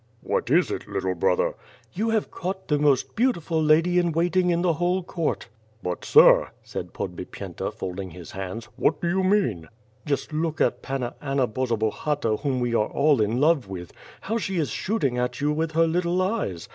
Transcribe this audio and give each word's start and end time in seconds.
"What 0.21 0.49
is 0.49 0.71
it? 0.71 0.87
little 0.89 1.13
brother." 1.13 1.53
"You 1.93 2.09
have 2.09 2.31
caught 2.31 2.67
the 2.69 2.79
most 2.79 3.15
beautiful 3.15 3.61
lady 3.61 3.99
in 3.99 4.13
waiting 4.13 4.49
in 4.49 4.63
the 4.63 4.73
whole 4.73 5.03
court." 5.03 5.47
"But, 5.83 6.05
Sir," 6.05 6.49
said 6.63 6.91
Podbipyenta, 6.91 7.69
folding 7.71 8.09
his 8.09 8.31
hands; 8.31 8.65
"what 8.77 8.99
do 8.99 9.07
you 9.07 9.23
mean?" 9.23 9.67
"Just 10.07 10.33
look 10.33 10.59
at 10.59 10.81
Panna 10.81 11.13
Anna 11.21 11.45
Borzobahata 11.45 12.39
whom 12.39 12.59
we 12.59 12.73
are 12.73 12.87
all 12.89 13.21
in 13.21 13.39
love 13.39 13.67
with. 13.67 13.93
How 14.21 14.39
she 14.39 14.57
is 14.57 14.71
shooting 14.71 15.19
at 15.19 15.39
you 15.39 15.51
with 15.53 15.73
her 15.73 15.85
little 15.85 16.19
eyes! 16.19 16.67